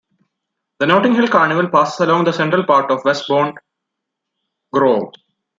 The 0.79 0.87
Notting 0.87 1.13
Hill 1.13 1.27
Carnival 1.27 1.69
passes 1.69 1.99
along 1.99 2.23
the 2.23 2.33
central 2.33 2.63
part 2.63 2.89
of 2.89 3.05
Westbourne 3.05 3.53
Grove. 4.73 5.13